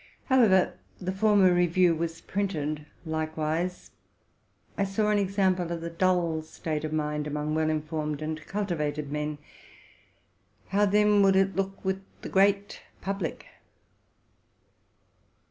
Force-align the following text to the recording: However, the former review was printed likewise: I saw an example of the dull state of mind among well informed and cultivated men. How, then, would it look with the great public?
However, 0.29 0.79
the 0.99 1.11
former 1.11 1.53
review 1.53 1.93
was 1.93 2.21
printed 2.21 2.87
likewise: 3.05 3.91
I 4.75 4.83
saw 4.83 5.11
an 5.11 5.19
example 5.19 5.71
of 5.71 5.81
the 5.81 5.91
dull 5.91 6.41
state 6.41 6.83
of 6.83 6.91
mind 6.91 7.27
among 7.27 7.53
well 7.53 7.69
informed 7.69 8.23
and 8.23 8.43
cultivated 8.47 9.11
men. 9.11 9.37
How, 10.69 10.87
then, 10.87 11.21
would 11.21 11.35
it 11.35 11.55
look 11.55 11.85
with 11.85 12.01
the 12.23 12.29
great 12.29 12.81
public? 12.99 13.45